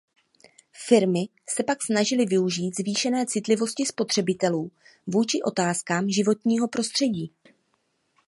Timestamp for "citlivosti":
3.25-3.85